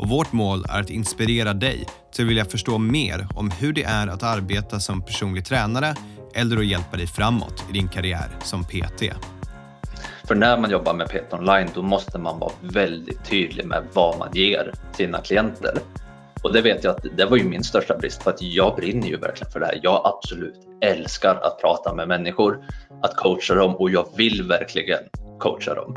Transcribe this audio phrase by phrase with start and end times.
[0.00, 3.82] och vårt mål är att inspirera dig till att vilja förstå mer om hur det
[3.82, 5.94] är att arbeta som personlig tränare
[6.34, 9.02] eller att hjälpa dig framåt i din karriär som PT.
[10.28, 14.18] För när man jobbar med PT online då måste man vara väldigt tydlig med vad
[14.18, 15.78] man ger sina klienter.
[16.42, 19.08] Och det vet jag att det var ju min största brist för att jag brinner
[19.08, 19.80] ju verkligen för det här.
[19.82, 22.64] Jag absolut älskar att prata med människor,
[23.02, 25.00] att coacha dem och jag vill verkligen
[25.38, 25.94] coacha dem.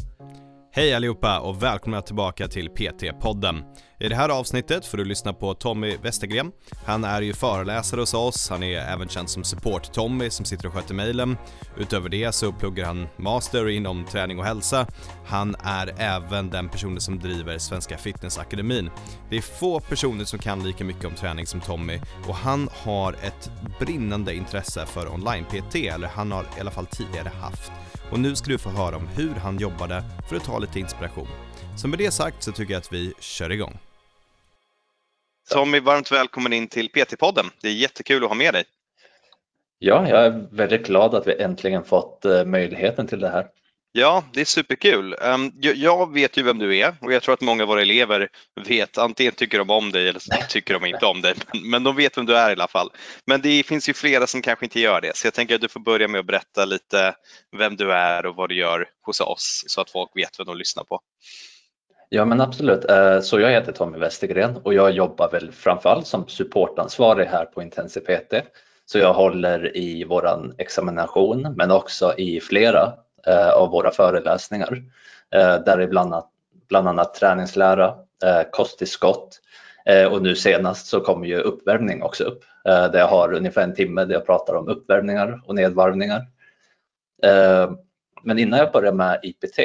[0.75, 3.63] Hej allihopa och välkomna tillbaka till PT-podden.
[3.99, 6.51] I det här avsnittet får du lyssna på Tommy Westergren.
[6.85, 10.73] Han är ju föreläsare hos oss, han är även känd som Support-Tommy som sitter och
[10.73, 11.37] sköter mejlen.
[11.77, 14.87] Utöver det så pluggar han master inom träning och hälsa.
[15.25, 18.89] Han är även den personen som driver Svenska Fitnessakademin.
[19.29, 23.13] Det är få personer som kan lika mycket om träning som Tommy och han har
[23.13, 27.71] ett brinnande intresse för online-PT, eller han har i alla fall tidigare haft.
[28.13, 31.27] Och nu ska du få höra om hur han jobbade för att ta lite inspiration.
[31.77, 33.77] Så med det sagt så tycker jag att vi kör igång.
[35.49, 37.45] Tommy, varmt välkommen in till PT-podden.
[37.61, 38.63] Det är jättekul att ha med dig.
[39.79, 43.47] Ja, jag är väldigt glad att vi äntligen fått eh, möjligheten till det här.
[43.95, 45.15] Ja, det är superkul.
[45.21, 48.29] Ehm, jag vet ju vem du är och jag tror att många av våra elever
[48.67, 51.95] vet, antingen tycker de om dig eller så tycker de inte om dig, men de
[51.95, 52.89] vet vem du är i alla fall.
[53.25, 55.67] Men det finns ju flera som kanske inte gör det, så jag tänker att du
[55.67, 57.15] får börja med att berätta lite
[57.57, 60.57] vem du är och vad du gör hos oss så att folk vet vem de
[60.57, 60.99] lyssnar på.
[62.09, 66.27] Ja men absolut, ehm, så jag heter Tommy Westergren och jag jobbar väl framförallt som
[66.27, 68.33] supportansvarig här på Intensiv PT.
[68.85, 72.93] Så jag håller i våran examination men också i flera
[73.27, 74.83] Eh, av våra föreläsningar.
[75.31, 76.29] Eh, där är bland annat,
[76.69, 77.87] bland annat träningslära,
[78.23, 79.39] eh, kosttillskott
[80.11, 82.43] och nu senast så kommer ju uppvärmning också upp.
[82.63, 86.21] Där jag har ungefär en timme där jag pratar om uppvärmningar och nedvarvningar.
[88.23, 89.59] Men innan jag började med IPT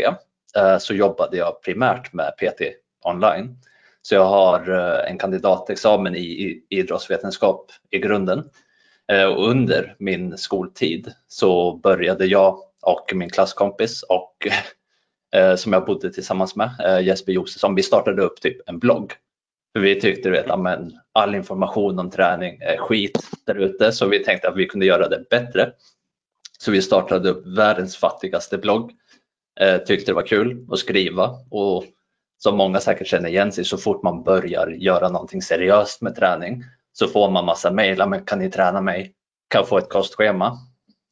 [0.78, 2.62] så jobbade jag primärt med PT
[3.04, 3.58] online.
[4.02, 4.68] Så jag har
[5.06, 8.38] en kandidatexamen i idrottsvetenskap i grunden.
[9.36, 14.46] Och under min skoltid så började jag och min klasskompis och
[15.34, 19.12] eh, som jag bodde tillsammans med, eh, Jesper Josefsson, vi startade upp typ en blogg.
[19.72, 20.46] För vi tyckte vet,
[21.12, 25.08] all information om träning är skit där ute så vi tänkte att vi kunde göra
[25.08, 25.72] det bättre.
[26.58, 28.92] Så vi startade upp världens fattigaste blogg.
[29.60, 31.84] Eh, tyckte det var kul att skriva och
[32.38, 36.64] som många säkert känner igen sig så fort man börjar göra någonting seriöst med träning
[36.92, 39.14] så får man massa mejl, kan ni träna mig?
[39.48, 40.58] Kan jag få ett kostschema?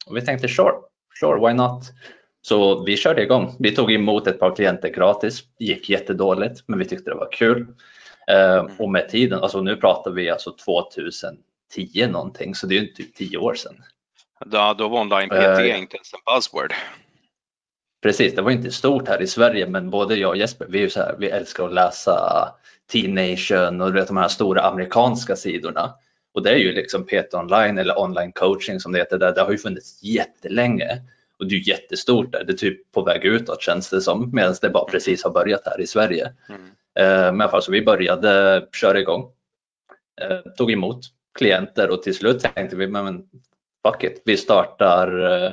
[0.05, 0.73] Och vi tänkte sure,
[1.19, 1.83] sure, why not?
[2.41, 3.55] Så vi körde igång.
[3.59, 5.43] Vi tog emot ett par klienter gratis.
[5.59, 7.67] Det gick jättedåligt, men vi tyckte det var kul.
[8.31, 12.87] Eh, och med tiden, alltså nu pratar vi alltså 2010 någonting, så det är ju
[12.87, 13.83] typ tio år sedan.
[14.45, 15.79] Då, då var online PT uh, eh.
[15.79, 16.73] inte ens en buzzword.
[18.03, 20.89] Precis, det var inte stort här i Sverige, men både jag och Jesper, vi, är
[20.89, 22.49] så här, vi älskar att läsa
[22.91, 25.93] T-Nation och vet, de här stora amerikanska sidorna.
[26.37, 29.35] Och det är ju liksom PT online eller online coaching som det heter där.
[29.35, 31.01] Det har ju funnits jättelänge
[31.39, 32.43] och det är jättestort där.
[32.43, 35.61] Det är typ på väg utåt känns det som medan det bara precis har börjat
[35.65, 36.33] här i Sverige.
[36.49, 36.61] Mm.
[36.99, 39.31] Eh, men i alla fall så vi började köra igång.
[40.21, 40.99] Eh, tog emot
[41.37, 43.23] klienter och till slut tänkte vi men
[43.87, 45.51] fuck it, vi startar eh,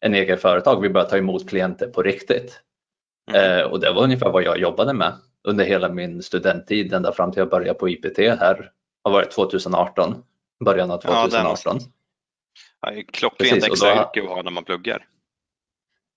[0.00, 0.82] en egen företag.
[0.82, 2.60] Vi börjar ta emot klienter på riktigt.
[3.32, 3.70] Mm.
[3.70, 5.12] Och det var ungefär vad jag jobbade med
[5.44, 8.72] under hela min studenttid ända fram till jag började på IPT här
[9.06, 10.22] har varit 2018,
[10.64, 11.78] början av 2018.
[12.80, 15.06] Ja, Klockrent extra yrke att ha när man pluggar.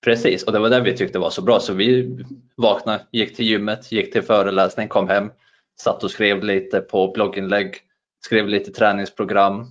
[0.06, 2.18] Precis, och det var det vi tyckte var så bra så vi
[2.56, 5.32] vaknade, gick till gymmet, gick till föreläsning, kom hem,
[5.82, 7.76] satt och skrev lite på blogginlägg,
[8.26, 9.66] skrev lite träningsprogram,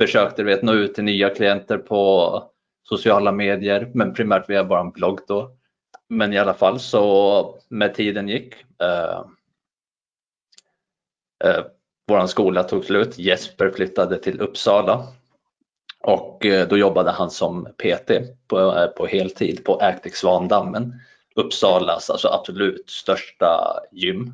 [0.00, 2.42] försökte vet, nå ut till nya klienter på
[2.82, 5.50] sociala medier, men primärt via vår blogg då.
[6.08, 9.24] Men i alla fall så med tiden gick eh,
[11.44, 11.64] eh,
[12.06, 13.18] vår skola tog slut.
[13.18, 15.06] Jesper flyttade till Uppsala
[16.00, 18.10] och eh, då jobbade han som PT
[18.48, 21.00] på, eh, på heltid på Actic Svandammen,
[21.34, 24.32] Uppsalas alltså absolut största gym.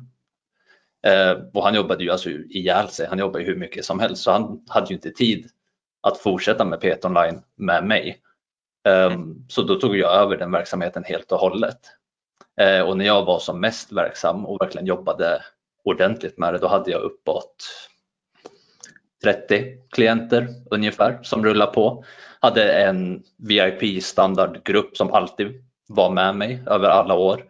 [1.05, 4.23] Eh, och han jobbade ju alltså ihjäl sig, han jobbade ju hur mycket som helst
[4.23, 5.49] så han hade ju inte tid
[6.01, 8.17] att fortsätta med PT online med mig.
[8.87, 11.79] Eh, så då tog jag över den verksamheten helt och hållet.
[12.61, 15.41] Eh, och när jag var som mest verksam och verkligen jobbade
[15.83, 17.55] ordentligt med det, då hade jag uppåt
[19.23, 22.03] 30 klienter ungefär som rullar på.
[22.39, 27.45] Hade en VIP standardgrupp som alltid var med mig över alla år.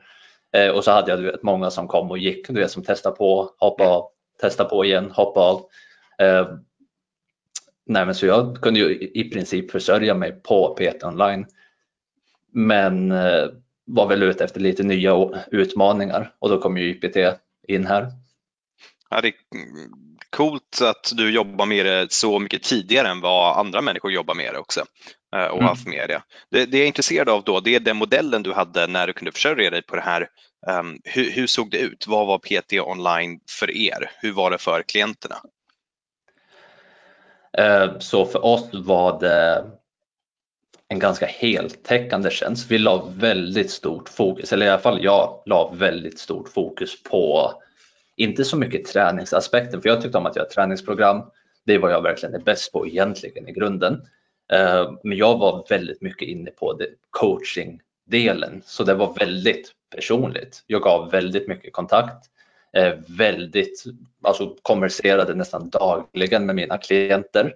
[0.54, 2.84] Eh, och så hade jag du vet, många som kom och gick, du vet, som
[2.84, 4.10] testade på, hoppade av,
[4.42, 5.66] testade på igen, hoppade av.
[6.18, 6.48] Eh,
[7.86, 11.46] nej, men så jag kunde ju i princip försörja mig på PT online.
[12.52, 13.46] Men eh,
[13.86, 17.18] var väl ute efter lite nya utmaningar och då kom ju IPT
[17.68, 18.08] in här.
[19.14, 19.34] Ja, det är
[20.30, 24.54] coolt att du jobbar med det så mycket tidigare än vad andra människor jobbar med
[24.54, 24.86] det också
[25.36, 25.66] eh, och mm.
[25.66, 26.22] haft med det.
[26.52, 26.66] det.
[26.66, 29.32] Det jag är intresserad av då, det är den modellen du hade när du kunde
[29.32, 30.28] försörja dig på det här.
[30.68, 32.08] Um, hur, hur, såg det ut?
[32.08, 34.12] Vad var PT online för er?
[34.22, 35.36] Hur var det för klienterna?
[37.60, 39.66] Uh, så för oss var det
[40.88, 42.72] en ganska heltäckande tjänst.
[42.72, 47.54] Vi la väldigt stort fokus, eller i alla fall jag la väldigt stort fokus på
[48.18, 51.22] inte så mycket träningsaspekten, för jag tyckte om att göra träningsprogram.
[51.66, 54.02] Det är vad jag verkligen är bäst på egentligen i grunden.
[54.54, 56.80] Eh, men jag var väldigt mycket inne på
[57.10, 60.64] coaching-delen, så det var väldigt personligt.
[60.68, 62.26] Jag gav väldigt mycket kontakt,
[62.74, 63.84] eh, väldigt,
[64.22, 67.56] alltså konverserade nästan dagligen med mina klienter.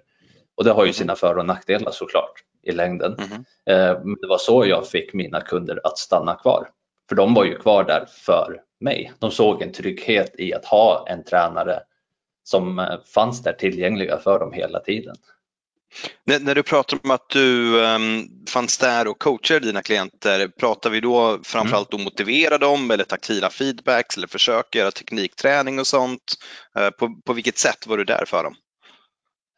[0.54, 2.32] Och det har ju sina för och nackdelar såklart
[2.62, 3.16] i längden.
[3.18, 3.44] Mm.
[4.04, 6.68] Men det var så jag fick mina kunder att stanna kvar.
[7.08, 9.12] För de var ju kvar där för mig.
[9.18, 11.80] De såg en trygghet i att ha en tränare
[12.44, 15.16] som eh, fanns där tillgängliga för dem hela tiden.
[16.24, 20.90] När, när du pratar om att du um, fanns där och coachade dina klienter, pratar
[20.90, 25.86] vi då framförallt om att motivera dem eller taktila feedbacks eller försöka göra teknikträning och
[25.86, 26.34] sånt?
[26.78, 28.54] Uh, på, på vilket sätt var du där för dem?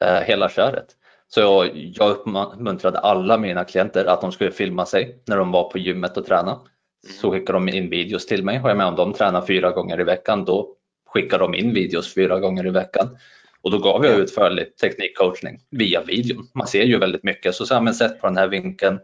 [0.05, 0.87] Uh, hela köret.
[1.29, 5.71] Så jag, jag uppmuntrade alla mina klienter att de skulle filma sig när de var
[5.71, 6.61] på gymmet och träna.
[7.09, 10.01] Så skickar de in videos till mig och jag med om de tränar fyra gånger
[10.01, 10.77] i veckan då
[11.07, 13.19] skickar de in videos fyra gånger i veckan.
[13.63, 16.49] Och då gav jag utförlig teknikcoachning via videon.
[16.55, 17.55] Man ser ju väldigt mycket.
[17.55, 18.99] Så sa men sätt på den här vinkeln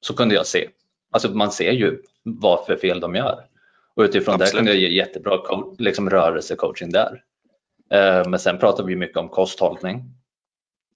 [0.00, 0.68] så kunde jag se.
[1.10, 3.44] Alltså man ser ju vad för fel de gör.
[3.94, 4.52] Och utifrån Absolut.
[4.52, 5.38] det kunde jag ge jättebra
[5.78, 7.22] liksom rörelsecoaching där.
[7.90, 10.04] Eh, men sen pratar vi mycket om kosthållning.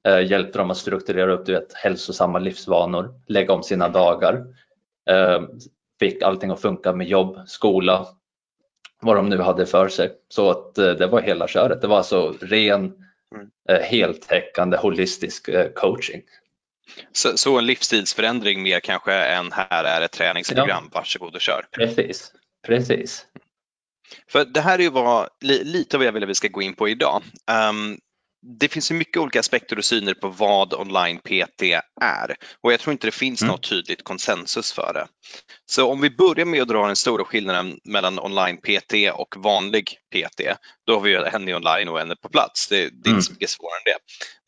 [0.07, 4.45] Eh, hjälpte dem att strukturera upp du vet, hälsosamma livsvanor, lägga om sina dagar.
[5.11, 5.41] Eh,
[5.99, 8.07] fick allting att funka med jobb, skola,
[9.01, 10.13] vad de nu hade för sig.
[10.29, 11.81] Så att eh, det var hela köret.
[11.81, 12.85] Det var alltså ren,
[13.35, 13.49] mm.
[13.69, 16.23] eh, heltäckande, holistisk eh, coaching.
[17.13, 20.99] Så, så, en livsstilsförändring mer kanske än här är ett träningsprogram, ja.
[20.99, 21.67] varsågod och kör.
[21.71, 22.33] Precis,
[22.67, 23.27] precis.
[24.31, 26.63] För det här är ju vad, lite av vad jag vill att vi ska gå
[26.63, 27.23] in på idag.
[27.71, 27.99] Um,
[28.61, 31.63] det finns ju mycket olika aspekter och syner på vad online PT
[32.01, 33.53] är och jag tror inte det finns mm.
[33.53, 35.07] något tydligt konsensus för det.
[35.67, 39.85] Så om vi börjar med att dra den stora skillnaden mellan online PT och vanlig
[39.89, 40.41] PT,
[40.89, 42.69] då har vi en online och en på plats.
[42.69, 43.17] Det, det är mm.
[43.17, 43.99] inte så mycket svårare än det.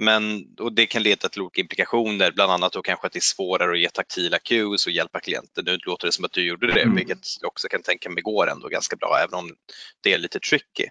[0.05, 3.35] Men, och det kan leda till olika implikationer, bland annat då kanske att det är
[3.37, 5.63] svårare att ge taktila cues och hjälpa klienter.
[5.63, 6.97] Nu låter det som att du gjorde det, mm.
[6.97, 9.55] vilket jag också kan tänka mig går ändå ganska bra, även om
[10.03, 10.87] det är lite tricky.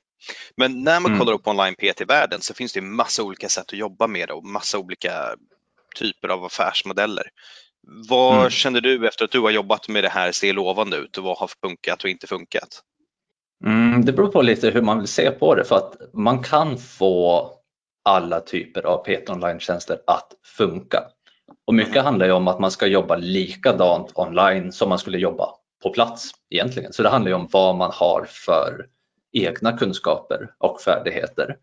[0.58, 1.20] Men när man mm.
[1.20, 4.46] kollar upp online PT-världen så finns det massa olika sätt att jobba med det och
[4.46, 5.36] massa olika
[5.96, 7.26] typer av affärsmodeller.
[8.10, 8.50] Vad mm.
[8.50, 11.38] känner du efter att du har jobbat med det här ser lovande ut och vad
[11.38, 12.84] har funkat och inte funkat?
[13.66, 16.78] Mm, det beror på lite hur man vill se på det för att man kan
[16.78, 17.52] få
[18.04, 20.28] alla typer av PT online-tjänster att
[20.58, 21.04] funka.
[21.68, 22.06] Och mycket mm.
[22.06, 25.50] handlar ju om att man ska jobba likadant online som man skulle jobba
[25.84, 26.94] på plats egentligen.
[26.94, 28.86] Så det handlar ju om vad man har för
[29.32, 31.58] egna kunskaper och färdigheter.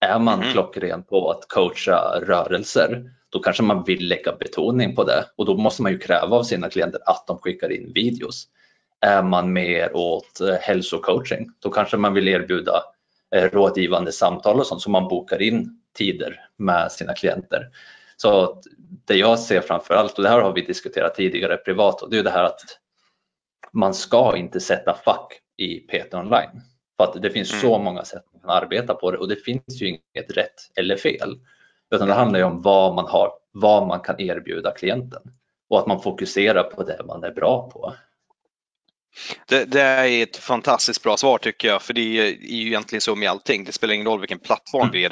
[0.00, 0.52] Är man mm.
[0.52, 5.56] klockren på att coacha rörelser, då kanske man vill lägga betoning på det och då
[5.56, 8.48] måste man ju kräva av sina klienter att de skickar in videos.
[9.00, 12.82] Är man mer åt eh, hälsocoaching, då kanske man vill erbjuda
[13.34, 17.68] eh, rådgivande samtal och sånt så man bokar in tider med sina klienter.
[18.16, 18.62] Så
[19.04, 22.18] det jag ser framför allt, och det här har vi diskuterat tidigare privat, och det
[22.18, 22.60] är det här att
[23.72, 26.62] man ska inte sätta fack i PT online.
[26.96, 27.62] För att det finns mm.
[27.62, 30.96] så många sätt man kan arbeta på det och det finns ju inget rätt eller
[30.96, 31.40] fel.
[31.94, 35.22] Utan det handlar ju om vad man har, vad man kan erbjuda klienten
[35.68, 37.94] och att man fokuserar på det man är bra på.
[39.48, 43.16] Det, det, är ett fantastiskt bra svar tycker jag, för det är ju egentligen så
[43.16, 43.64] med allting.
[43.64, 44.92] Det spelar ingen roll vilken plattform mm.
[44.92, 45.04] vi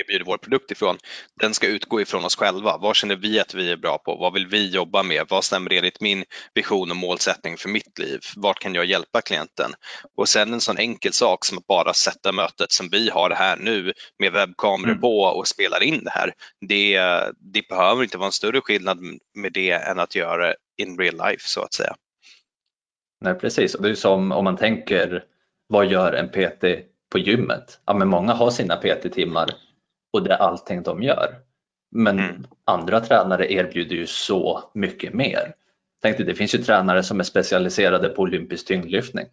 [0.00, 0.98] erbjuder vår produkt ifrån.
[1.40, 2.78] Den ska utgå ifrån oss själva.
[2.78, 4.16] Vad känner vi att vi är bra på?
[4.16, 5.26] Vad vill vi jobba med?
[5.28, 8.20] Vad stämmer enligt min vision och målsättning för mitt liv?
[8.36, 9.74] Vart kan jag hjälpa klienten?
[10.16, 13.56] Och sen en sån enkel sak som att bara sätta mötet som vi har här
[13.56, 15.00] nu med webbkameror mm.
[15.00, 16.32] på och spelar in det här.
[16.68, 17.00] Det,
[17.52, 18.98] det behöver inte vara en större skillnad
[19.34, 21.94] med det än att göra in real life så att säga.
[23.20, 25.24] Nej precis, och det är som om man tänker
[25.66, 26.64] vad gör en PT
[27.12, 27.80] på gymmet?
[27.84, 29.48] Ja, men många har sina PT-timmar
[30.12, 31.34] och det är allting de gör.
[31.90, 32.46] Men mm.
[32.64, 35.54] andra tränare erbjuder ju så mycket mer.
[36.02, 39.26] Tänk dig, det finns ju tränare som är specialiserade på olympisk tyngdlyftning.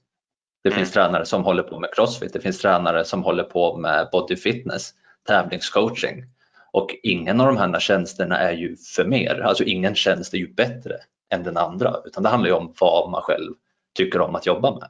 [0.64, 1.06] Det finns mm.
[1.06, 4.94] tränare som håller på med crossfit, det finns tränare som håller på med body fitness,
[5.28, 6.24] tävlingscoaching.
[6.72, 10.54] Och ingen av de här tjänsterna är ju för mer, alltså ingen tjänst är ju
[10.54, 10.96] bättre
[11.30, 13.54] än den andra, utan det handlar ju om vad man själv
[13.96, 14.90] tycker om att jobba med.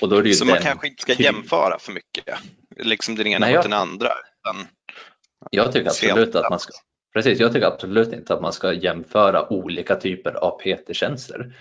[0.00, 2.24] Och då är det Så man kanske inte ska jämföra för mycket,
[2.76, 4.08] liksom den ena Nej, mot den andra?
[4.08, 4.66] Utan...
[5.50, 6.72] Jag tycker absolut att man ska
[7.12, 11.54] Precis, jag tycker absolut inte att man ska jämföra olika typer av PT-tjänster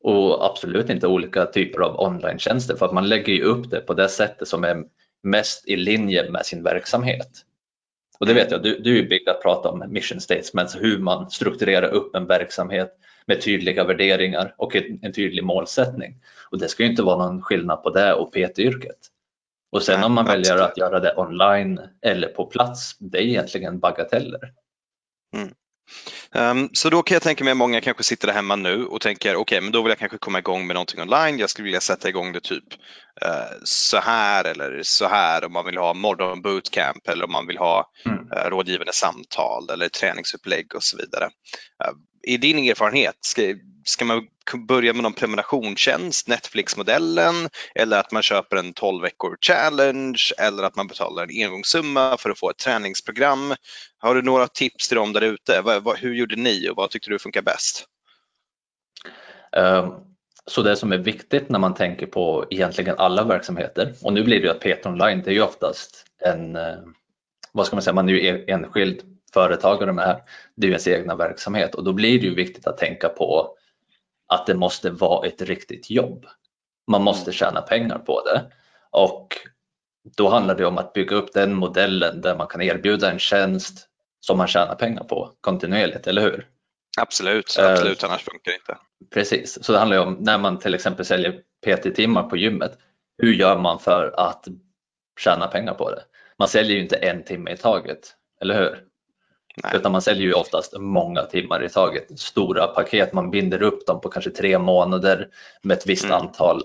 [0.00, 3.94] och absolut inte olika typer av online-tjänster för att man lägger ju upp det på
[3.94, 4.84] det sättet som är
[5.22, 7.28] mest i linje med sin verksamhet.
[8.20, 11.30] Och det vet jag, du, du är byggd att prata om mission statements, hur man
[11.30, 12.92] strukturerar upp en verksamhet
[13.30, 16.16] med tydliga värderingar och en tydlig målsättning.
[16.50, 18.98] Och det ska ju inte vara någon skillnad på det och PT-yrket.
[19.72, 23.78] Och sen om man väljer att göra det online eller på plats, det är egentligen
[23.78, 24.52] bagateller.
[25.36, 25.48] Mm.
[26.34, 29.00] Um, så då kan jag tänka mig att många kanske sitter där hemma nu och
[29.00, 31.38] tänker okej, okay, men då vill jag kanske komma igång med någonting online.
[31.38, 32.64] Jag skulle vilja sätta igång det typ
[33.24, 37.46] uh, så här eller så här om man vill ha morgon bootcamp eller om man
[37.46, 38.18] vill ha mm.
[38.18, 41.24] uh, rådgivande samtal eller träningsupplägg och så vidare.
[41.24, 43.42] Uh, i din erfarenhet, ska,
[43.84, 44.26] ska man
[44.68, 47.34] börja med någon prenumerationstjänst, Netflix-modellen
[47.74, 52.30] eller att man köper en 12 veckor challenge eller att man betalar en engångssumma för
[52.30, 53.54] att få ett träningsprogram?
[53.98, 55.82] Har du några tips till dem där ute?
[55.96, 57.86] Hur gjorde ni och vad tyckte du funkar bäst?
[59.56, 59.92] Um.
[60.46, 64.40] så det som är viktigt när man tänker på egentligen alla verksamheter och nu blir
[64.40, 66.76] det ju att Peter Online det är ju oftast en, eh,
[67.52, 69.02] vad ska man säga, man är ju enskild
[69.34, 70.20] företagare med.
[70.56, 73.56] Det är ju ens egna verksamhet och då blir det ju viktigt att tänka på
[74.28, 76.26] att det måste vara ett riktigt jobb.
[76.90, 78.42] Man måste tjäna pengar på det
[78.90, 79.36] och
[80.16, 83.88] då handlar det om att bygga upp den modellen där man kan erbjuda en tjänst
[84.20, 86.46] som man tjänar pengar på kontinuerligt, eller hur?
[87.00, 88.76] Absolut, absolut, uh, annars funkar det inte.
[89.14, 92.78] Precis, så det handlar om när man till exempel säljer PT-timmar på gymmet,
[93.22, 94.44] hur gör man för att
[95.20, 96.02] tjäna pengar på det?
[96.38, 98.89] Man säljer ju inte en timme i taget, eller hur?
[99.62, 99.76] Nej.
[99.76, 102.20] Utan man säljer ju oftast många timmar i taget.
[102.20, 105.28] Stora paket, man binder upp dem på kanske tre månader
[105.62, 106.16] med ett visst mm.
[106.16, 106.62] antal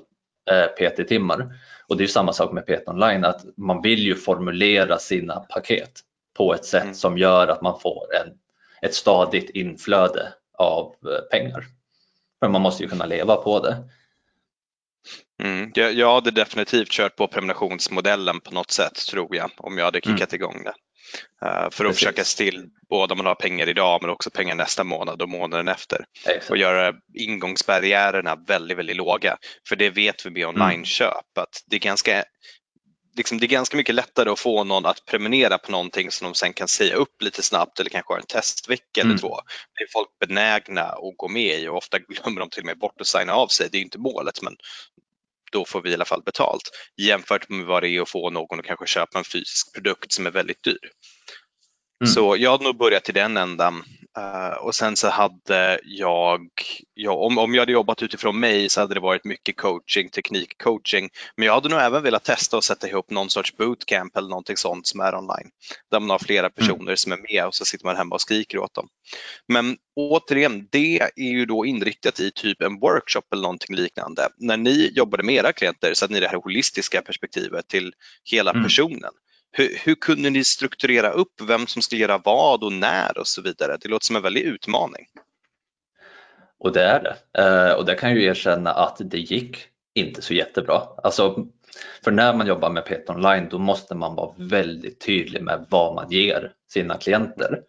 [0.51, 1.49] eh, PT-timmar.
[1.87, 5.91] Och det är samma sak med PT online, att man vill ju formulera sina paket
[6.37, 6.95] på ett sätt mm.
[6.95, 8.33] som gör att man får en,
[8.81, 11.65] ett stadigt inflöde av eh, pengar.
[12.39, 13.83] För man måste ju kunna leva på det.
[15.43, 15.71] Mm.
[15.75, 20.01] Jag, jag hade definitivt kört på prenumerationsmodellen på något sätt tror jag om jag hade
[20.01, 20.41] kickat mm.
[20.41, 20.73] igång det.
[21.45, 21.95] Uh, för att Precis.
[21.95, 25.67] försöka still både om man har pengar idag men också pengar nästa månad och månaden
[25.67, 26.05] efter.
[26.25, 26.50] Exakt.
[26.50, 29.38] Och göra ingångsbarriärerna väldigt, väldigt låga.
[29.67, 30.55] För det vet vi med mm.
[30.55, 32.24] online-köp att det är ganska
[33.17, 36.33] Liksom, det är ganska mycket lättare att få någon att prenumerera på någonting som de
[36.33, 39.12] sen kan säga upp lite snabbt eller kanske ha en testvecka mm.
[39.12, 39.39] eller två.
[39.77, 42.79] Det är folk benägna att gå med i och ofta glömmer de till och med
[42.79, 43.69] bort att signa av sig.
[43.71, 44.55] Det är inte målet men
[45.55, 46.62] då får vi i alla fall betalt
[47.01, 50.25] jämfört med vad det är att få någon att kanske köpa en fysisk produkt som
[50.25, 50.85] är väldigt dyr.
[52.03, 52.13] Mm.
[52.13, 53.83] Så jag hade nog börjat i den ändan
[54.60, 56.50] och sen så hade jag,
[56.93, 61.10] ja, om, om jag hade jobbat utifrån mig så hade det varit mycket coaching, teknikcoaching.
[61.38, 64.57] Men jag hade nog även velat testa att sätta ihop någon sorts bootcamp eller någonting
[64.57, 65.50] sånt som är online.
[65.91, 66.51] Där man har flera mm.
[66.51, 66.98] personer mm.
[66.98, 68.88] som är med och så sitter man hemma och skriker åt dem.
[69.48, 74.29] Men återigen, det är ju då inriktat i typ en workshop eller någonting liknande.
[74.38, 77.93] När ni jobbade med era klienter så hade ni det här holistiska perspektivet till
[78.31, 78.63] hela mm.
[78.63, 79.12] personen.
[79.57, 83.41] Hur, hur, kunde ni strukturera upp vem som ska göra vad och när och så
[83.41, 83.77] vidare?
[83.81, 85.05] Det låter som en väldig utmaning.
[86.59, 87.41] Och det är det.
[87.43, 90.81] Eh, och det kan jag ju erkänna att det gick inte så jättebra.
[91.03, 91.47] Alltså,
[92.03, 95.95] för när man jobbar med PT online då måste man vara väldigt tydlig med vad
[95.95, 97.62] man ger sina klienter.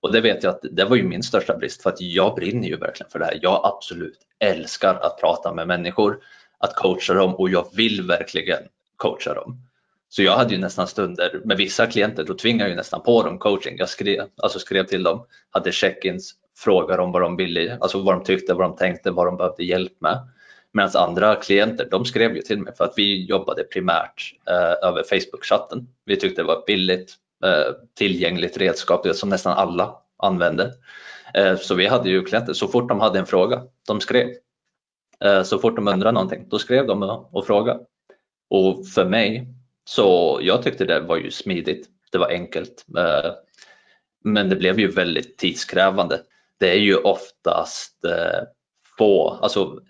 [0.00, 2.68] Och det vet jag att det var ju min största brist för att jag brinner
[2.68, 3.38] ju verkligen för det här.
[3.42, 6.18] Jag absolut älskar att prata med människor,
[6.58, 8.62] att coacha dem och jag vill verkligen
[8.96, 9.67] coacha dem.
[10.08, 13.22] Så jag hade ju nästan stunder med vissa klienter, då tvingade jag ju nästan på
[13.22, 13.76] dem coaching.
[13.78, 18.14] Jag skrev, alltså skrev till dem, hade check-ins, frågade om vad de ville, alltså vad
[18.14, 20.28] de tyckte, vad de tänkte, vad de behövde hjälp med.
[20.72, 25.02] Medan andra klienter, de skrev ju till mig för att vi jobbade primärt eh, över
[25.02, 25.86] Facebook-chatten.
[26.04, 30.72] Vi tyckte det var ett billigt, eh, tillgängligt redskap, det som nästan alla använde.
[31.34, 34.28] Eh, så vi hade ju klienter, så fort de hade en fråga, de skrev.
[35.24, 37.80] Eh, så fort de undrade någonting, då skrev de och frågade.
[38.50, 39.57] Och för mig
[39.88, 41.88] så jag tyckte det var ju smidigt.
[42.12, 42.84] Det var enkelt.
[42.98, 43.32] Eh,
[44.24, 46.20] men det blev ju väldigt tidskrävande.
[46.58, 48.46] Det är ju oftast eh,
[48.98, 49.80] få, alltså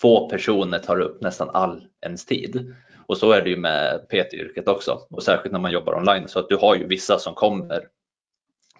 [0.00, 2.74] få personer tar upp nästan all ens tid.
[3.06, 6.38] Och så är det ju med PT-yrket också och särskilt när man jobbar online så
[6.38, 7.88] att du har ju vissa som kommer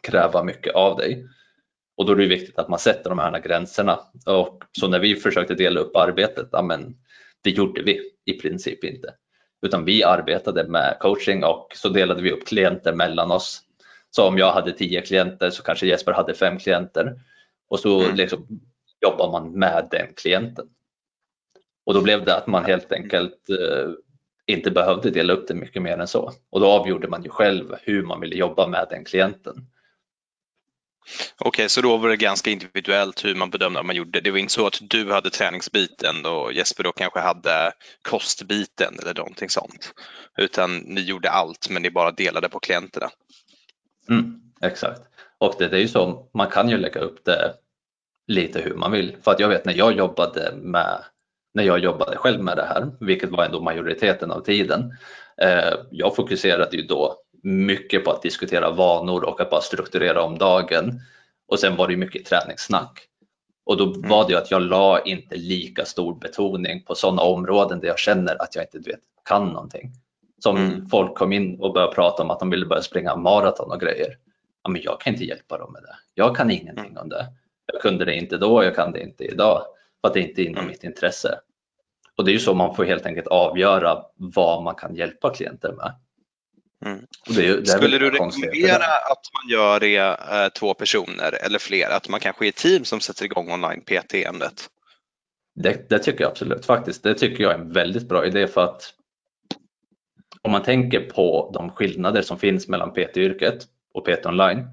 [0.03, 1.27] kräva mycket av dig.
[1.97, 4.01] Och då är det viktigt att man sätter de här gränserna.
[4.27, 6.97] Och så när vi försökte dela upp arbetet, ja, men
[7.43, 9.15] det gjorde vi i princip inte.
[9.63, 13.63] Utan vi arbetade med coaching och så delade vi upp klienter mellan oss.
[14.11, 17.21] Så om jag hade tio klienter så kanske Jesper hade fem klienter
[17.69, 18.17] och så mm.
[18.17, 18.47] liksom
[19.01, 20.69] jobbar man med den klienten.
[21.87, 23.91] Och då blev det att man helt enkelt eh,
[24.47, 26.33] inte behövde dela upp det mycket mer än så.
[26.51, 29.67] Och då avgjorde man ju själv hur man ville jobba med den klienten.
[31.39, 34.21] Okej, okay, så då var det ganska individuellt hur man bedömde att man gjorde.
[34.21, 37.73] Det var inte så att du hade träningsbiten och Jesper då kanske hade
[38.03, 39.95] kostbiten eller någonting sånt.
[40.39, 43.11] Utan ni gjorde allt men ni bara delade på klienterna.
[44.09, 45.01] Mm, exakt.
[45.39, 47.55] Och det, det är ju så, man kan ju lägga upp det
[48.27, 49.17] lite hur man vill.
[49.23, 51.05] För att jag vet när jag jobbade med
[51.55, 54.97] när jag jobbade själv med det här, vilket var ändå majoriteten av tiden.
[55.43, 60.39] Eh, jag fokuserade ju då mycket på att diskutera vanor och att bara strukturera om
[60.39, 61.01] dagen.
[61.49, 63.09] Och sen var det mycket träningssnack.
[63.65, 64.09] Och då mm.
[64.09, 67.99] var det ju att jag la inte lika stor betoning på sådana områden där jag
[67.99, 69.91] känner att jag inte vet, kan någonting.
[70.39, 70.89] Som mm.
[70.89, 74.17] folk kom in och började prata om att de ville börja springa maraton och grejer.
[74.63, 75.95] Ja, men jag kan inte hjälpa dem med det.
[76.15, 77.03] Jag kan ingenting mm.
[77.03, 77.27] om det.
[77.73, 79.63] Jag kunde det inte då, jag kan det inte idag.
[80.01, 80.69] För att det inte är inom mm.
[80.69, 81.39] mitt intresse.
[82.17, 85.73] Och det är ju så man får helt enkelt avgöra vad man kan hjälpa klienter
[85.73, 85.95] med.
[86.87, 87.07] Mm.
[87.27, 91.91] Det, det Skulle du rekommendera att man gör det eh, två personer eller fler?
[91.91, 94.69] Att man kanske är ett team som sätter igång online PT-ämnet?
[95.55, 97.03] Det, det, tycker jag absolut faktiskt.
[97.03, 98.95] Det tycker jag är en väldigt bra idé för att
[100.43, 104.67] om man tänker på de skillnader som finns mellan PT-yrket och PT online.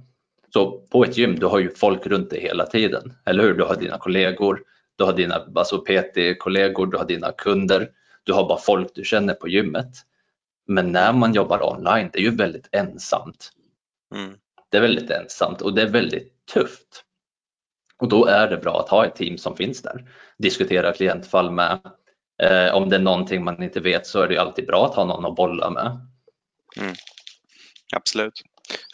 [0.53, 3.53] Så på ett gym, du har ju folk runt dig hela tiden, eller hur?
[3.53, 4.61] Du har dina kollegor,
[4.95, 7.89] du har dina alltså PT-kollegor, du har dina kunder,
[8.23, 9.91] du har bara folk du känner på gymmet.
[10.67, 13.51] Men när man jobbar online, det är ju väldigt ensamt.
[14.15, 14.37] Mm.
[14.69, 17.03] Det är väldigt ensamt och det är väldigt tufft.
[17.97, 20.11] Och då är det bra att ha ett team som finns där.
[20.37, 21.79] Diskutera klientfall med.
[22.43, 25.05] Eh, om det är någonting man inte vet så är det alltid bra att ha
[25.05, 26.07] någon att bolla med.
[26.77, 26.93] Mm.
[27.95, 28.41] Absolut.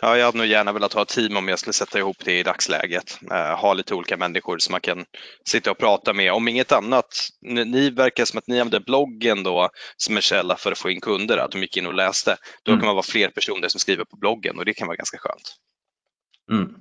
[0.01, 2.39] Ja, jag hade nog gärna velat ha ett team om jag skulle sätta ihop det
[2.39, 3.19] i dagsläget.
[3.31, 5.05] Uh, ha lite olika människor som man kan
[5.45, 6.33] sitta och prata med.
[6.33, 10.55] Om inget annat, ni, ni verkar som att ni använder bloggen då som en källa
[10.55, 12.37] för att få in kunder, att de gick in och läste.
[12.63, 12.79] Då mm.
[12.79, 15.55] kan man vara fler personer som skriver på bloggen och det kan vara ganska skönt.
[16.51, 16.75] Mm.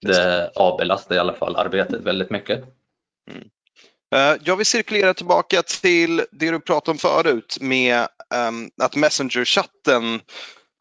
[0.00, 2.64] Det avbelastar i alla fall arbetet väldigt mycket.
[3.30, 3.42] Mm.
[4.14, 8.08] Uh, jag vill cirkulera tillbaka till det du pratade om förut med
[8.48, 10.20] um, att Messenger-chatten Eh,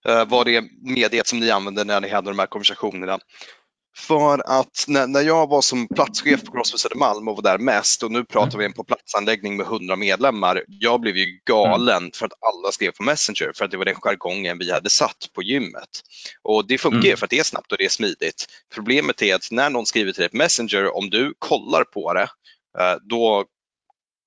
[0.05, 3.19] var det mediet som ni använde när ni hade de här konversationerna.
[3.97, 8.03] För att när, när jag var som platschef på Crossfit Södermalm och var där mest
[8.03, 10.63] och nu pratar vi en på platsanläggning med 100 medlemmar.
[10.67, 12.11] Jag blev ju galen mm.
[12.11, 15.29] för att alla skrev på Messenger för att det var den jargongen vi hade satt
[15.35, 15.89] på gymmet.
[16.43, 17.17] Och det funkar mm.
[17.17, 18.45] för att det är snabbt och det är smidigt.
[18.73, 22.27] Problemet är att när någon skriver till dig på Messenger, om du kollar på det,
[22.79, 23.45] eh, då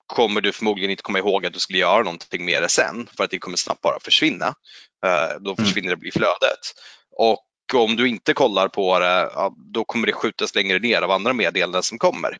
[0.09, 3.23] kommer du förmodligen inte komma ihåg att du skulle göra någonting med det sen för
[3.23, 4.47] att det kommer snabbt bara försvinna.
[5.05, 5.65] Eh, då mm.
[5.65, 6.59] försvinner det i flödet.
[7.17, 9.29] Och om du inte kollar på det,
[9.73, 12.37] då kommer det skjutas längre ner av andra meddelanden som kommer.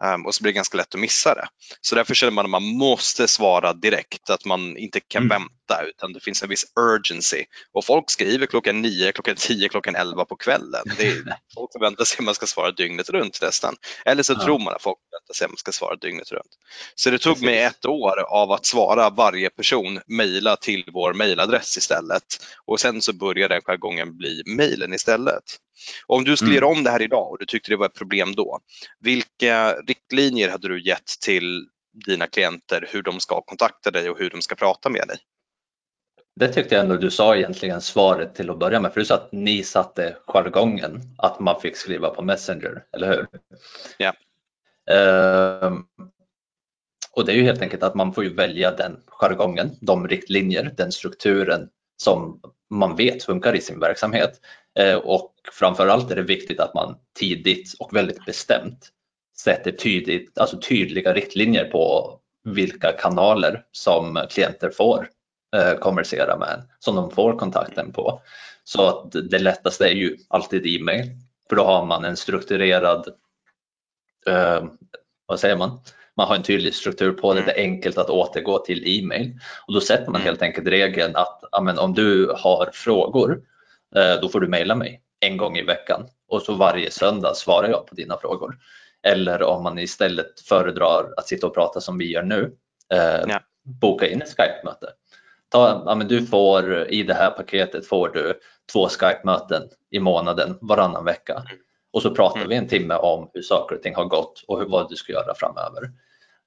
[0.00, 1.48] Um, och så blir det ganska lätt att missa det.
[1.80, 5.28] Så därför känner man att man måste svara direkt, att man inte kan mm.
[5.28, 7.44] vänta utan det finns en viss urgency.
[7.72, 10.82] Och folk skriver klockan 9, klockan 10, klockan 11 på kvällen.
[10.96, 11.14] Det är,
[11.54, 13.76] folk förväntar sig att man ska svara dygnet runt nästan.
[14.04, 14.44] Eller så ja.
[14.44, 16.58] tror man att folk förväntar sig att man ska svara dygnet runt.
[16.94, 17.46] Så det tog Precis.
[17.46, 22.24] mig ett år av att svara varje person, mejla till vår mejladress istället.
[22.66, 25.44] Och sen så började den jargongen bli mejlen istället.
[26.06, 26.62] Om du skulle mm.
[26.62, 28.60] göra om det här idag och du tyckte det var ett problem då,
[29.00, 31.66] vilka riktlinjer hade du gett till
[32.06, 35.18] dina klienter hur de ska kontakta dig och hur de ska prata med dig?
[36.40, 39.14] Det tyckte jag ändå du sa egentligen svaret till att börja med, för du sa
[39.14, 43.26] att ni satte jargongen att man fick skriva på Messenger, eller hur?
[43.98, 44.12] Ja.
[44.90, 45.78] Uh,
[47.12, 50.74] och det är ju helt enkelt att man får ju välja den jargongen, de riktlinjer,
[50.76, 54.40] den strukturen som man vet funkar i sin verksamhet.
[54.80, 58.92] Uh, och framförallt är det viktigt att man tidigt och väldigt bestämt
[59.36, 65.08] sätter tydligt, alltså tydliga riktlinjer på vilka kanaler som klienter får
[65.56, 68.20] eh, konversera med, som de får kontakten på.
[68.64, 71.10] Så att det lättaste är ju alltid e-mail,
[71.48, 73.08] för då har man en strukturerad,
[74.26, 74.64] eh,
[75.26, 75.80] vad säger man,
[76.16, 79.74] man har en tydlig struktur på det, det är enkelt att återgå till e-mail och
[79.74, 80.24] då sätter man mm.
[80.24, 83.51] helt enkelt regeln att amen, om du har frågor, eh,
[84.20, 87.86] då får du mejla mig en gång i veckan och så varje söndag svarar jag
[87.86, 88.58] på dina frågor.
[89.02, 92.56] Eller om man istället föredrar att sitta och prata som vi gör nu,
[92.92, 93.40] eh, ja.
[93.80, 94.86] boka in ett Skype-möte.
[95.48, 98.40] ta, ja, men du får i det här paketet får du
[98.72, 101.42] två Skype-möten i månaden varannan vecka
[101.92, 104.66] och så pratar vi en timme om hur saker och ting har gått och hur,
[104.66, 105.90] vad du ska göra framöver.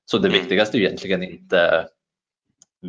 [0.06, 0.40] Så det Mm.
[0.40, 1.88] viktigaste är egentligen inte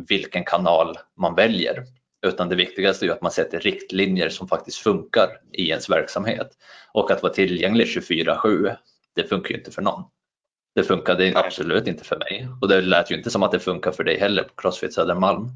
[0.07, 1.83] vilken kanal man väljer
[2.27, 6.49] utan det viktigaste är att man sätter riktlinjer som faktiskt funkar i ens verksamhet
[6.93, 8.75] och att vara tillgänglig 24-7
[9.15, 10.03] det funkar ju inte för någon.
[10.75, 11.35] Det funkade Nej.
[11.35, 14.19] absolut inte för mig och det lät ju inte som att det funkar för dig
[14.19, 15.49] heller på Crossfit Södermalm.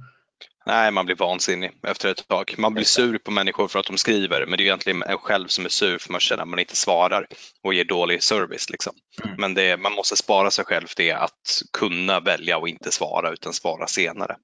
[0.65, 2.55] Nej, man blir vansinnig efter ett tag.
[2.57, 5.47] Man blir sur på människor för att de skriver, men det är egentligen en själv
[5.47, 7.27] som är sur för man känner att man inte svarar
[7.63, 8.69] och ger dålig service.
[8.69, 8.93] Liksom.
[9.23, 9.36] Mm.
[9.39, 13.53] Men det, man måste spara sig själv det att kunna välja och inte svara utan
[13.53, 14.36] svara senare.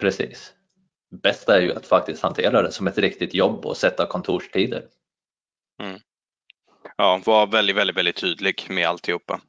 [0.00, 0.52] Precis.
[1.22, 4.82] Bästa är ju att faktiskt hantera det som ett riktigt jobb och sätta kontorstider.
[6.96, 9.40] Ja, var väldigt, väldigt, väldigt tydlig med alltihopa.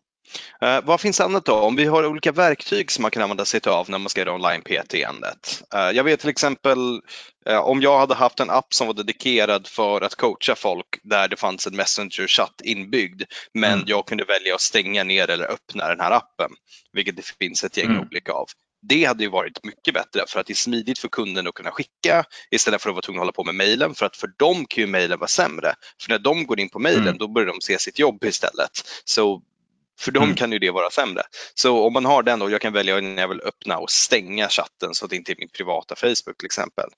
[0.62, 1.54] Eh, vad finns annat då?
[1.54, 4.34] Om vi har olika verktyg som man kan använda sig av när man ska göra
[4.36, 5.64] online-PT-andet.
[5.74, 7.02] Eh, jag vet till exempel
[7.46, 11.28] eh, om jag hade haft en app som var dedikerad för att coacha folk där
[11.28, 13.24] det fanns en Messenger-chatt inbyggd
[13.54, 13.86] men Mm.
[13.88, 16.52] jag kunde välja att stänga ner eller öppna den här appen,
[16.94, 18.02] vilket det finns ett gäng Mm.
[18.02, 18.48] olika av.
[18.90, 21.72] Det hade ju varit mycket bättre för att det är smidigt för kunden att kunna
[21.72, 24.66] skicka istället för att vara tvungen att hålla på med mejlen för att för dem
[24.66, 25.76] kan ju mejlen vara sämre.
[26.02, 27.18] För när de går in på mejlen Mm.
[27.18, 28.72] då börjar de se sitt jobb istället.
[29.06, 29.42] Så
[30.00, 30.36] för dem Mm.
[30.36, 31.22] kan ju det vara sämre.
[31.54, 34.50] Så om man har den då, jag kan välja när jag vill öppna och stänga
[34.50, 36.90] chatten så att det inte är min privata Facebook till exempel.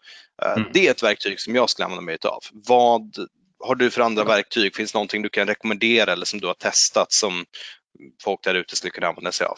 [0.44, 0.70] Eh, Mm.
[0.74, 2.44] Det är ett verktyg som jag skulle använda mig av.
[2.52, 3.16] Vad
[3.60, 4.76] har du för andra verktyg?
[4.76, 7.46] Finns det någonting du kan rekommendera eller som du har testat som
[8.24, 9.58] folk där ute skulle kunna använda sig av?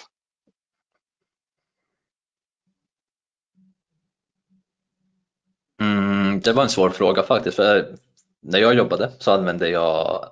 [6.49, 7.55] Det var en svår fråga faktiskt.
[7.55, 7.95] För
[8.41, 10.25] när jag jobbade så använde jag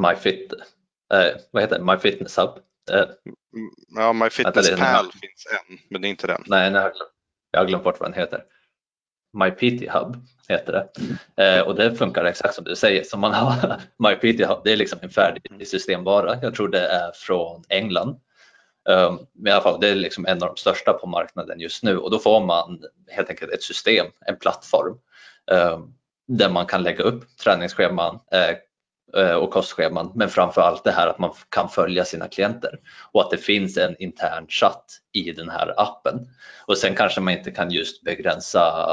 [0.00, 0.52] MyFit,
[1.14, 1.84] eh, vad heter det?
[1.84, 2.50] MyFitnessHub.
[2.90, 3.04] Eh,
[3.56, 6.42] Mm, Ja, MyFitnessPal finns en, men det är inte den.
[6.46, 6.90] nej, nej,
[7.50, 8.42] jag har glömt bort vad den heter.
[9.44, 10.16] MyPT Hub
[10.48, 10.88] heter det.
[11.44, 13.04] Eh, och det funkar exakt som du säger.
[13.04, 16.38] Så man har MyPT Hub, det är liksom en färdig systemvara.
[16.42, 18.20] Jag tror det är från England.
[18.88, 21.82] Ehm, men i alla fall, det är liksom en av de största på marknaden just
[21.82, 24.98] nu och då får man helt enkelt ett system, en plattform
[25.50, 25.94] ehm,
[26.28, 28.56] där man kan lägga upp träningsscheman eh,
[29.22, 32.78] eh, och kostscheman men framför allt det här att man kan följa sina klienter
[33.12, 36.28] och att det finns en intern chatt i den här appen.
[36.66, 38.86] Och sen kanske man inte kan just begränsa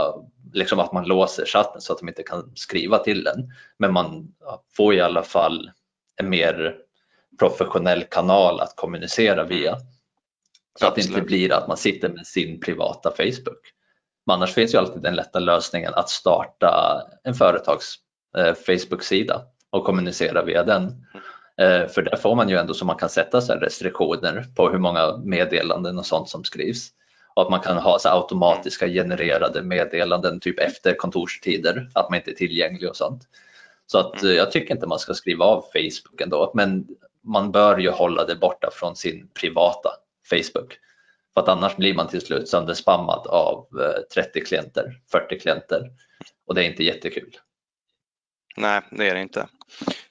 [0.53, 3.51] liksom att man låser chatten så att de inte kan skriva till den.
[3.79, 4.34] Men man
[4.77, 5.71] får i alla fall
[6.21, 6.75] en mer
[7.39, 9.78] professionell kanal att kommunicera via.
[10.80, 11.28] Så att det inte Absolut.
[11.28, 13.74] blir att man sitter med sin privata Facebook.
[14.26, 17.96] Men annars finns ju alltid den lätta lösningen att starta en företags
[18.38, 21.06] eh, Facebook-sida och kommunicera via den.
[21.58, 24.69] Eh, för där får man ju ändå så man kan sätta så här restriktioner på
[24.69, 26.89] hur många meddelanden och sånt som skrivs.
[27.36, 32.32] Och att man kan ha så automatiska genererade meddelanden typ efter kontorstider, att man inte
[32.32, 33.28] är tillgänglig och sånt.
[33.88, 36.88] Så att eh, jag tycker inte man ska skriva av Facebook ändå, men
[37.23, 39.89] man bör ju hålla det borta från sin privata
[40.29, 40.77] Facebook.
[41.33, 45.91] För att annars blir man till slut sönderspammad av eh, 30 klienter, 40 klienter
[46.47, 47.38] och det är inte jättekul.
[48.57, 49.47] Nej, det är det inte.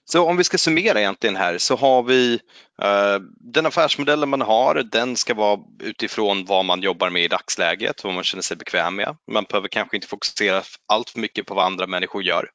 [0.04, 2.40] Så om vi ska summera egentligen här så har vi
[2.82, 8.04] eh, den affärsmodellen man har, den ska vara utifrån vad man jobbar med i dagsläget,
[8.04, 9.16] vad man känner sig bekväm med.
[9.30, 12.50] Man behöver kanske inte fokusera allt för mycket på vad andra människor gör.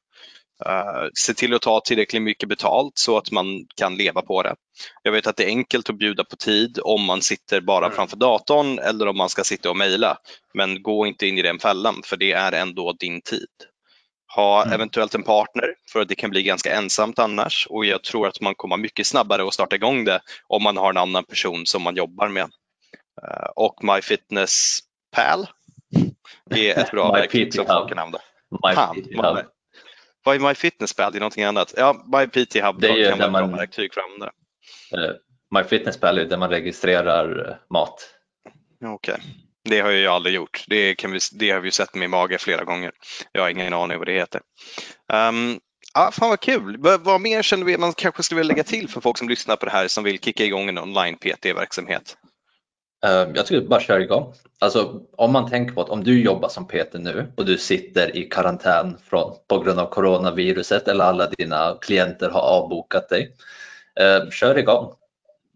[0.66, 4.54] Uh, se till att ta tillräckligt mycket betalt så att man kan leva på det.
[5.02, 7.96] Jag vet att det är enkelt att bjuda på tid om man sitter bara Mm.
[7.96, 10.18] framför datorn eller om man ska sitta och mejla.
[10.54, 13.48] Men gå inte in i den fällan för det är ändå din tid.
[14.36, 14.74] Ha Mm.
[14.74, 18.40] eventuellt en partner för att det kan bli ganska ensamt annars och jag tror att
[18.40, 21.82] man kommer mycket snabbare att starta igång det om man har en annan person som
[21.82, 22.44] man jobbar med.
[23.22, 25.46] Uh, och MyFitnessPal
[26.50, 28.20] är ett bra verktyg som folk kan använda.
[28.74, 29.46] Fan, MyPT
[30.24, 31.12] vad- är MyFitnessPal?
[31.12, 31.74] Det är någonting annat.
[31.76, 34.32] Ja, MyPT Hub Det är kan vara där ett bra man- verktyg för att använda.
[35.54, 38.14] MyFitnessPal är där man registrerar eh, mat.
[38.84, 39.20] Okej,
[39.64, 40.64] det har jag aldrig gjort.
[40.66, 42.92] Det, kan vi, det har vi sett med mage flera gånger.
[43.32, 44.40] Jag har ingen aning vad det heter.
[45.12, 45.60] Um,
[45.94, 46.76] ja, fan vad kul.
[46.78, 49.56] Vad, vad mer känner vi man kanske skulle vilja lägga till för folk som lyssnar
[49.56, 52.16] på det här som vill kicka igång en online PT-verksamhet?
[53.04, 54.32] Eh, Jag tycker bara kör igång.
[54.58, 58.16] Alltså om man tänker på att om du jobbar som PT nu och du sitter
[58.16, 63.34] i karantän från, på grund av coronaviruset eller alla dina klienter har avbokat dig.
[64.00, 64.94] Eh, kör igång.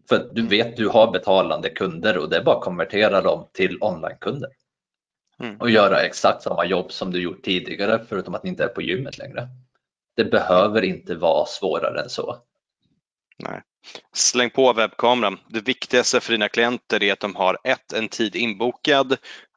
[0.09, 3.77] För du vet du har betalande kunder och det är bara att konvertera dem till
[3.81, 4.49] onlinekunder.
[5.39, 5.57] Mm.
[5.57, 8.81] Och göra exakt samma jobb som du gjort tidigare förutom att ni inte är på
[8.81, 9.47] gymmet längre.
[10.15, 12.37] Det behöver inte vara svårare än så.
[13.37, 13.61] Nej.
[14.13, 15.39] Släng på webbkameran.
[15.47, 19.11] Det viktigaste för dina klienter är att de har ett, en tid inbokad,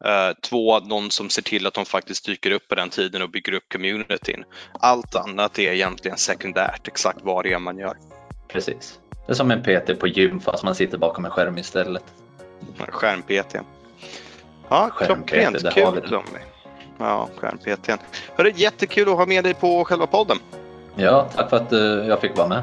[0.04, 3.30] eh, två, någon som ser till att de faktiskt dyker upp på den tiden och
[3.30, 4.44] bygger upp communityn.
[4.80, 7.96] Allt annat är egentligen sekundärt, exakt vad det är man gör.
[8.48, 8.98] Precis.
[9.26, 12.04] Det är som en PT på gym fast man sitter bakom en skärm istället.
[12.88, 13.56] Skärm-PT.
[14.68, 15.74] Ja, klockrent.
[15.74, 16.08] Kul.
[16.08, 16.40] Tommy.
[16.98, 17.90] Ja, skärm-PT.
[18.36, 20.38] Hörru, jättekul att ha med dig på själva podden.
[20.96, 22.62] Ja, tack för att eh, jag fick vara med.